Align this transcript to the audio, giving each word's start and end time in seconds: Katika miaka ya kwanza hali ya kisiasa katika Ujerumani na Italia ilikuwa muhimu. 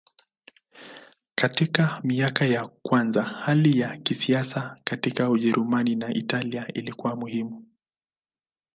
Katika 1.35 2.01
miaka 2.03 2.45
ya 2.45 2.67
kwanza 2.67 3.23
hali 3.23 3.79
ya 3.79 3.97
kisiasa 3.97 4.77
katika 4.83 5.29
Ujerumani 5.29 5.95
na 5.95 6.13
Italia 6.13 6.67
ilikuwa 6.73 7.15
muhimu. 7.15 7.65